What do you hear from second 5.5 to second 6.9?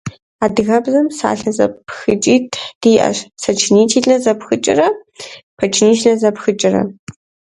подчинительнэ зэпхыкӏэрэ.